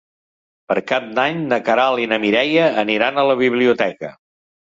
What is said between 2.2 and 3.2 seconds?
Mireia aniran